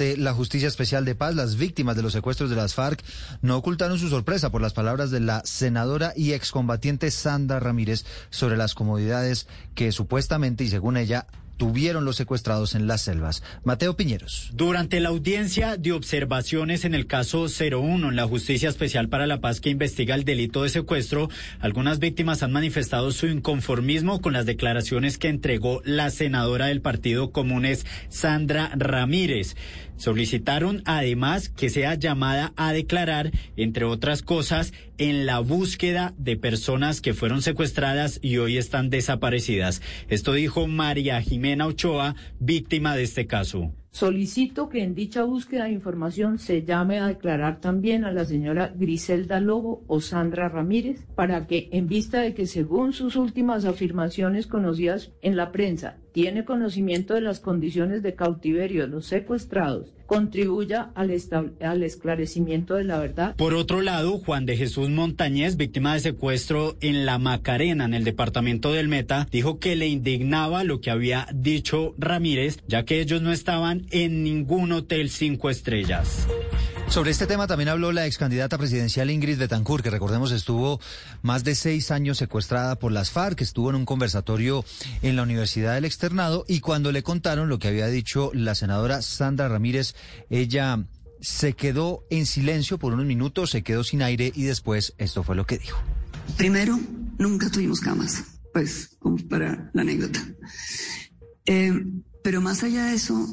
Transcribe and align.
la 0.00 0.32
Justicia 0.32 0.68
Especial 0.68 1.04
de 1.04 1.14
Paz. 1.14 1.34
Las 1.34 1.56
víctimas 1.56 1.96
de 1.96 2.02
los 2.02 2.12
secuestros 2.12 2.50
de 2.50 2.56
las 2.56 2.74
FARC 2.74 3.02
no 3.42 3.56
ocultaron 3.56 3.98
su 3.98 4.08
sorpresa 4.08 4.50
por 4.50 4.62
las 4.62 4.72
palabras 4.72 5.10
de 5.10 5.20
la 5.20 5.42
senadora 5.44 6.12
y 6.16 6.32
excombatiente 6.32 7.10
Sandra 7.10 7.60
Ramírez 7.60 8.04
sobre 8.30 8.56
las 8.56 8.74
comodidades 8.74 9.46
que 9.74 9.92
supuestamente 9.92 10.64
y 10.64 10.68
según 10.68 10.96
ella 10.96 11.26
tuvieron 11.60 12.06
los 12.06 12.16
secuestrados 12.16 12.74
en 12.74 12.86
las 12.86 13.02
selvas. 13.02 13.42
Mateo 13.64 13.94
Piñeros. 13.94 14.50
Durante 14.54 14.98
la 14.98 15.10
audiencia 15.10 15.76
de 15.76 15.92
observaciones 15.92 16.86
en 16.86 16.94
el 16.94 17.06
caso 17.06 17.48
01 17.48 18.08
en 18.08 18.16
la 18.16 18.26
Justicia 18.26 18.70
Especial 18.70 19.10
para 19.10 19.26
la 19.26 19.42
Paz 19.42 19.60
que 19.60 19.68
investiga 19.68 20.14
el 20.14 20.24
delito 20.24 20.62
de 20.62 20.70
secuestro, 20.70 21.28
algunas 21.58 21.98
víctimas 21.98 22.42
han 22.42 22.52
manifestado 22.52 23.12
su 23.12 23.26
inconformismo 23.26 24.22
con 24.22 24.32
las 24.32 24.46
declaraciones 24.46 25.18
que 25.18 25.28
entregó 25.28 25.82
la 25.84 26.08
senadora 26.08 26.68
del 26.68 26.80
Partido 26.80 27.30
Comunes, 27.30 27.84
Sandra 28.08 28.72
Ramírez. 28.74 29.54
Solicitaron 30.00 30.82
además 30.86 31.50
que 31.50 31.68
sea 31.68 31.92
llamada 31.92 32.54
a 32.56 32.72
declarar, 32.72 33.32
entre 33.58 33.84
otras 33.84 34.22
cosas, 34.22 34.72
en 34.96 35.26
la 35.26 35.40
búsqueda 35.40 36.14
de 36.16 36.36
personas 36.36 37.02
que 37.02 37.12
fueron 37.12 37.42
secuestradas 37.42 38.18
y 38.22 38.38
hoy 38.38 38.56
están 38.56 38.88
desaparecidas. 38.88 39.82
Esto 40.08 40.32
dijo 40.32 40.66
María 40.66 41.20
Ochoa, 41.60 42.14
víctima 42.38 42.94
de 42.94 43.02
este 43.02 43.26
caso. 43.26 43.72
Solicito 43.92 44.68
que 44.68 44.84
en 44.84 44.94
dicha 44.94 45.24
búsqueda 45.24 45.64
de 45.64 45.72
información 45.72 46.38
se 46.38 46.62
llame 46.62 47.00
a 47.00 47.08
declarar 47.08 47.60
también 47.60 48.04
a 48.04 48.12
la 48.12 48.24
señora 48.24 48.72
Griselda 48.76 49.40
Lobo 49.40 49.82
o 49.88 50.00
Sandra 50.00 50.48
Ramírez 50.48 51.04
para 51.16 51.48
que, 51.48 51.68
en 51.72 51.88
vista 51.88 52.20
de 52.20 52.32
que 52.32 52.46
según 52.46 52.92
sus 52.92 53.16
últimas 53.16 53.64
afirmaciones 53.64 54.46
conocidas 54.46 55.10
en 55.22 55.36
la 55.36 55.50
prensa, 55.50 55.96
tiene 56.12 56.44
conocimiento 56.44 57.14
de 57.14 57.20
las 57.20 57.40
condiciones 57.40 58.02
de 58.02 58.14
cautiverio 58.14 58.82
de 58.82 58.88
los 58.88 59.06
secuestrados, 59.06 59.92
contribuya 60.06 60.90
al, 60.94 61.14
al, 61.60 61.82
esclarecimiento 61.82 62.74
de 62.74 62.84
la 62.84 62.98
verdad. 62.98 63.36
Por 63.36 63.54
otro 63.54 63.80
lado, 63.80 64.18
Juan 64.18 64.46
de 64.46 64.56
Jesús 64.56 64.90
Montañez, 64.90 65.56
víctima 65.56 65.94
de 65.94 66.00
secuestro 66.00 66.76
en 66.80 67.06
La 67.06 67.18
Macarena, 67.18 67.84
en 67.84 67.94
el 67.94 68.04
departamento 68.04 68.72
del 68.72 68.88
Meta, 68.88 69.28
dijo 69.30 69.58
que 69.58 69.76
le 69.76 69.86
indignaba 69.86 70.64
lo 70.64 70.80
que 70.80 70.90
había 70.90 71.28
dicho 71.32 71.94
Ramírez, 71.98 72.58
ya 72.66 72.84
que 72.84 73.00
ellos 73.00 73.22
no 73.22 73.32
estaban 73.32 73.86
en 73.90 74.22
ningún 74.24 74.72
hotel 74.72 75.10
cinco 75.10 75.50
estrellas. 75.50 76.26
Sobre 76.90 77.12
este 77.12 77.28
tema 77.28 77.46
también 77.46 77.68
habló 77.68 77.92
la 77.92 78.04
ex 78.04 78.18
candidata 78.18 78.58
presidencial 78.58 79.12
Ingrid 79.12 79.38
Betancourt, 79.38 79.84
que 79.84 79.90
recordemos 79.90 80.32
estuvo 80.32 80.80
más 81.22 81.44
de 81.44 81.54
seis 81.54 81.92
años 81.92 82.18
secuestrada 82.18 82.76
por 82.80 82.90
las 82.90 83.12
FARC, 83.12 83.40
estuvo 83.42 83.70
en 83.70 83.76
un 83.76 83.84
conversatorio 83.84 84.64
en 85.00 85.14
la 85.14 85.22
Universidad 85.22 85.74
del 85.74 85.84
Externado 85.84 86.44
y 86.48 86.58
cuando 86.58 86.90
le 86.90 87.04
contaron 87.04 87.48
lo 87.48 87.60
que 87.60 87.68
había 87.68 87.86
dicho 87.86 88.32
la 88.34 88.56
senadora 88.56 89.02
Sandra 89.02 89.48
Ramírez, 89.48 89.94
ella 90.30 90.84
se 91.20 91.52
quedó 91.52 92.02
en 92.10 92.26
silencio 92.26 92.76
por 92.76 92.92
unos 92.92 93.06
minutos, 93.06 93.52
se 93.52 93.62
quedó 93.62 93.84
sin 93.84 94.02
aire 94.02 94.32
y 94.34 94.42
después 94.42 94.94
esto 94.98 95.22
fue 95.22 95.36
lo 95.36 95.46
que 95.46 95.58
dijo. 95.58 95.78
Primero, 96.36 96.76
nunca 97.18 97.48
tuvimos 97.52 97.78
camas, 97.78 98.24
pues 98.52 98.96
como 98.98 99.16
para 99.28 99.70
la 99.74 99.82
anécdota. 99.82 100.26
Eh, 101.46 101.84
pero 102.24 102.40
más 102.40 102.64
allá 102.64 102.86
de 102.86 102.94
eso, 102.94 103.28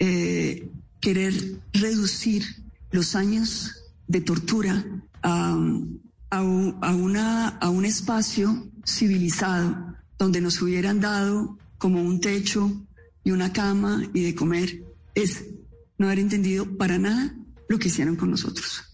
eh, 0.00 0.68
querer 1.00 1.34
reducir 1.72 2.65
los 2.90 3.14
años 3.14 3.92
de 4.06 4.20
tortura 4.20 4.84
a, 5.22 5.56
a, 6.30 6.42
una, 6.42 7.48
a 7.48 7.70
un 7.70 7.84
espacio 7.84 8.68
civilizado 8.84 9.94
donde 10.18 10.40
nos 10.40 10.60
hubieran 10.62 11.00
dado 11.00 11.58
como 11.78 12.00
un 12.00 12.20
techo 12.20 12.70
y 13.24 13.32
una 13.32 13.52
cama 13.52 14.02
y 14.14 14.22
de 14.22 14.34
comer, 14.34 14.82
es 15.14 15.44
no 15.98 16.06
haber 16.06 16.20
entendido 16.20 16.76
para 16.76 16.98
nada 16.98 17.34
lo 17.68 17.78
que 17.78 17.88
hicieron 17.88 18.16
con 18.16 18.30
nosotros. 18.30 18.84